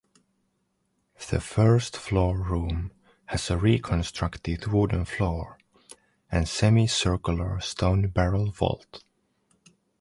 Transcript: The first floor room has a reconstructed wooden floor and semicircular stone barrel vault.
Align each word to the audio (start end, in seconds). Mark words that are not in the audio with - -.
The 1.29 1.39
first 1.39 1.95
floor 1.95 2.35
room 2.35 2.91
has 3.25 3.51
a 3.51 3.57
reconstructed 3.59 4.65
wooden 4.65 5.05
floor 5.05 5.59
and 6.31 6.49
semicircular 6.49 7.59
stone 7.59 8.07
barrel 8.07 8.49
vault. 8.49 9.03